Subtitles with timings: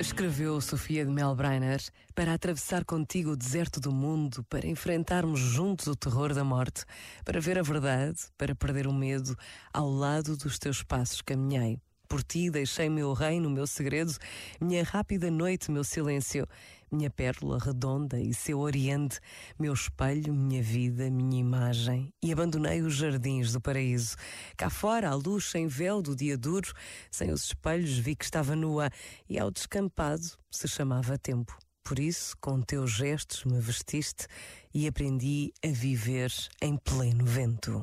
[0.00, 1.80] Escreveu Sofia de Melbreiner
[2.14, 6.84] para atravessar contigo o deserto do mundo, para enfrentarmos juntos o terror da morte,
[7.24, 9.36] para ver a verdade, para perder o medo,
[9.72, 11.80] ao lado dos teus passos caminhei.
[12.08, 14.16] Por ti deixei meu reino, meu segredo,
[14.58, 16.46] minha rápida noite, meu silêncio,
[16.90, 19.20] minha pérola redonda e seu oriente,
[19.58, 24.16] meu espelho, minha vida, minha imagem, e abandonei os jardins do paraíso.
[24.56, 26.72] Cá fora, à luz sem véu do dia duro,
[27.10, 28.88] sem os espelhos, vi que estava nua,
[29.28, 31.54] e ao descampado se chamava tempo.
[31.84, 34.26] Por isso, com teus gestos me vestiste
[34.72, 36.32] e aprendi a viver
[36.62, 37.82] em pleno vento.